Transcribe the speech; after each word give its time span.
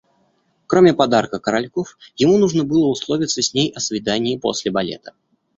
Кроме 0.65 0.95
подарка 0.95 1.37
коральков, 1.39 1.95
ему 2.15 2.39
нужно 2.39 2.63
было 2.63 2.87
условиться 2.87 3.43
с 3.43 3.53
ней 3.53 3.71
о 3.71 3.79
свидании 3.79 4.35
после 4.39 4.71
балета. 4.71 5.13